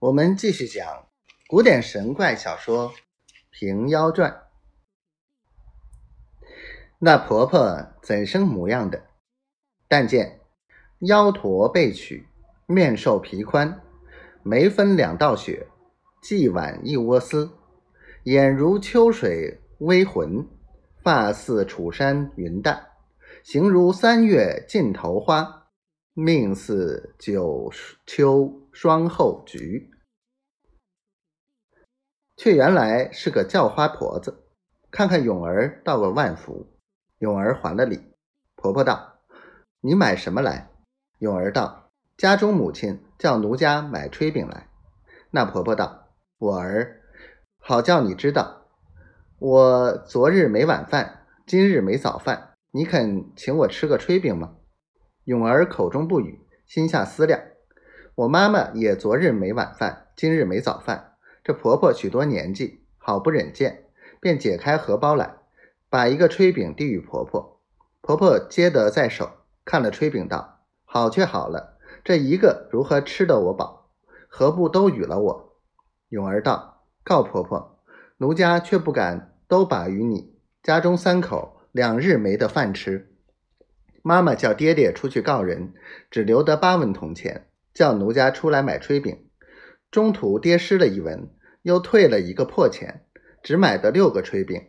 [0.00, 1.08] 我们继续讲
[1.48, 2.90] 古典神怪小说
[3.50, 4.30] 《平妖传》。
[7.00, 9.02] 那婆婆怎生模样的？
[9.88, 10.38] 但见
[11.00, 12.28] 腰驼背曲，
[12.66, 13.82] 面瘦皮宽，
[14.44, 15.66] 眉分两道雪，
[16.22, 17.50] 髻挽一窝丝，
[18.22, 20.46] 眼如秋水微浑，
[21.02, 22.86] 发似楚山云淡，
[23.42, 25.57] 形如三月尽头花，
[26.20, 27.70] 命似九
[28.06, 28.64] 秋。
[28.72, 29.90] 霜后菊，
[32.36, 34.44] 却原来是个叫花婆子。
[34.88, 36.68] 看看永儿道个万福，
[37.18, 38.12] 永儿还了礼。
[38.54, 39.18] 婆婆道
[39.82, 40.70] ：“你买什么来？”
[41.18, 44.68] 永儿道：“家中母亲叫奴家买炊饼来。”
[45.32, 47.00] 那婆婆道：“我儿，
[47.58, 48.68] 好叫你知道，
[49.40, 54.54] 我昨日没晚饭，今日没早饭，你肯请我吃个炊饼吗？”
[55.28, 57.38] 永儿口中不语，心下思量。
[58.14, 61.16] 我妈妈也昨日没晚饭，今日没早饭。
[61.44, 63.84] 这婆婆许多年纪，好不忍见，
[64.22, 65.36] 便解开荷包来，
[65.90, 67.60] 把一个炊饼递与婆婆。
[68.00, 69.28] 婆婆接得在手，
[69.66, 73.90] 看了炊饼，道：“好却好了，这一个如何吃得我饱？
[74.30, 75.58] 何不都与了我？”
[76.08, 77.78] 永儿道：“告婆婆，
[78.16, 80.38] 奴家却不敢都把与你。
[80.62, 83.14] 家中三口两日没得饭吃，
[84.02, 85.74] 妈妈叫爹爹出去告人，
[86.10, 89.28] 只留得八文铜钱。”叫奴家出来买炊饼，
[89.88, 91.30] 中途跌失了一文，
[91.62, 93.04] 又退了一个破钱，
[93.40, 94.60] 只买得六个炊饼。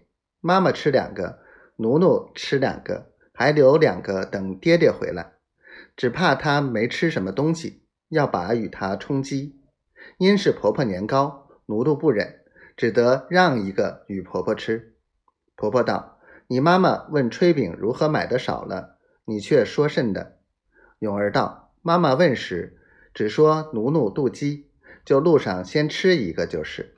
[0.41, 1.39] 妈妈吃两个，
[1.77, 5.33] 奴奴吃两个，还留两个等爹爹回来。
[5.97, 9.59] 只怕他没吃什么东西，要把与他充饥。
[10.19, 12.41] 因是婆婆年高，奴奴不忍，
[12.77, 14.93] 只得让一个与婆婆吃。
[15.55, 18.98] 婆婆道：“你妈妈问炊饼如何买的少了，
[19.29, 20.39] 你却说甚的？”
[20.99, 22.75] 永儿道：“妈妈问时。”
[23.13, 24.69] 只说奴奴妒饥，
[25.03, 26.95] 就路上先吃一个就是。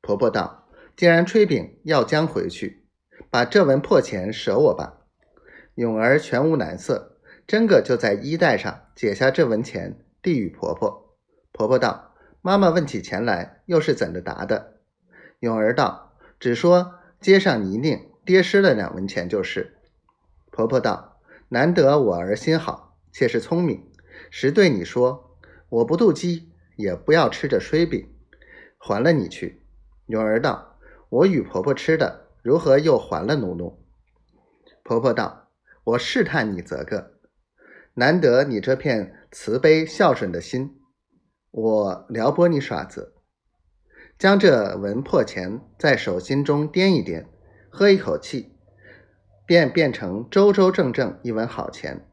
[0.00, 2.84] 婆婆道：“既然炊饼要将回去，
[3.30, 5.06] 把这文破钱舍我吧。”
[5.76, 11.16] 永儿全无难色，真个就在衣带上解下这文钱，递与婆婆。
[11.52, 14.80] 婆婆道：“妈妈问起钱来，又是怎的答的？”
[15.40, 19.76] 永儿道：“只说街上泥泞，跌失了两文钱就是。”
[20.50, 21.17] 婆婆道
[21.48, 23.90] ：“难得我儿心好，且是聪明，
[24.30, 25.24] 实对你说。”
[25.70, 28.08] 我不妒饥，也不要吃这炊饼，
[28.78, 29.60] 还了你去。
[30.06, 30.78] 女儿道
[31.10, 33.78] ：“我与婆婆吃的，如何又还了奴奴？”
[34.82, 35.50] 婆婆道
[35.84, 37.12] ：“我试探你则个，
[37.92, 40.80] 难得你这片慈悲孝顺的心，
[41.50, 43.12] 我撩拨你耍子。
[44.18, 47.26] 将这文破钱在手心中掂一掂，
[47.68, 48.56] 喝一口气，
[49.48, 52.06] 便变成周周正正一文好钱，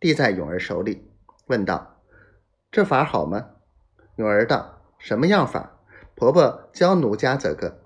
[0.00, 1.06] 递在永儿手里，
[1.46, 2.00] 问道。”
[2.72, 3.50] 这法好吗？
[4.16, 5.78] 永儿道：“什么样法？
[6.14, 7.82] 婆婆教奴家则个。”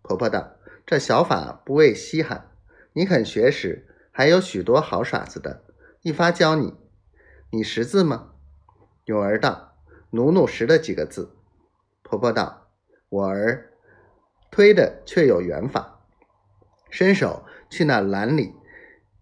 [0.00, 0.54] 婆婆道
[0.86, 2.50] ：“这小法不为稀罕，
[2.94, 5.62] 你肯学时，还有许多好耍子的，
[6.00, 6.72] 一发教你。
[7.50, 8.32] 你识字吗？”
[9.04, 9.74] 永儿道
[10.12, 11.36] ：“奴奴识了几个字。”
[12.02, 12.68] 婆婆道
[13.10, 13.74] ：“我儿
[14.50, 16.00] 推的却有缘法，
[16.88, 18.54] 伸手去那篮里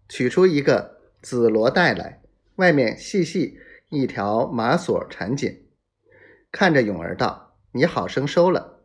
[0.07, 2.21] 取出一个紫罗带来，
[2.55, 5.67] 外面细细。”一条麻锁缠紧，
[6.51, 8.79] 看着永儿道：“你好生收了。”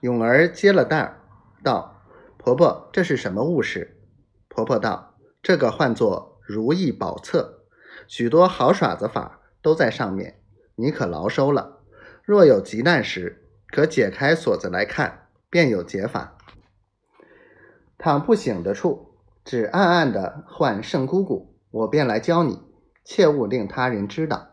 [0.00, 1.20] 永儿接了袋儿
[1.62, 2.02] 道
[2.38, 4.00] ：“婆婆，这是什么物事？”
[4.48, 7.66] 婆婆道：“这个唤作如意宝册，
[8.08, 10.40] 许多好耍子法都在上面，
[10.76, 11.82] 你可牢收了。
[12.24, 16.38] 若有急难时，可解开锁子来看，便有解法。
[18.04, 19.12] 倘不醒的处，
[19.44, 22.60] 只暗暗的唤圣姑姑，我便来教你。”
[23.06, 24.51] 切勿令他人知道。